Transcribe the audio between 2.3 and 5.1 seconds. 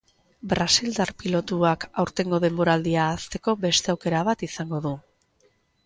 denboraldia ahazteko beste aukera bat izango du.